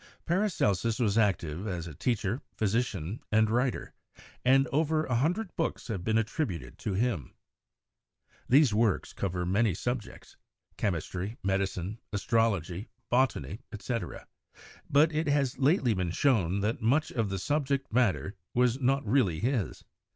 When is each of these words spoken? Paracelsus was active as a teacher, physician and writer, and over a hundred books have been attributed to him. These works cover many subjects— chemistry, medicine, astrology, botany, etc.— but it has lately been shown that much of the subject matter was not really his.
Paracelsus 0.25 0.97
was 0.97 1.15
active 1.15 1.67
as 1.67 1.85
a 1.85 1.93
teacher, 1.93 2.41
physician 2.57 3.21
and 3.31 3.51
writer, 3.51 3.93
and 4.43 4.65
over 4.69 5.05
a 5.05 5.13
hundred 5.13 5.55
books 5.55 5.89
have 5.89 6.03
been 6.03 6.17
attributed 6.17 6.79
to 6.79 6.93
him. 6.95 7.35
These 8.49 8.73
works 8.73 9.13
cover 9.13 9.45
many 9.45 9.75
subjects— 9.75 10.37
chemistry, 10.77 11.37
medicine, 11.43 11.99
astrology, 12.11 12.89
botany, 13.11 13.61
etc.— 13.71 14.25
but 14.89 15.13
it 15.13 15.27
has 15.27 15.59
lately 15.59 15.93
been 15.93 16.09
shown 16.09 16.61
that 16.61 16.81
much 16.81 17.11
of 17.11 17.29
the 17.29 17.37
subject 17.37 17.93
matter 17.93 18.33
was 18.55 18.79
not 18.79 19.05
really 19.05 19.39
his. 19.39 19.83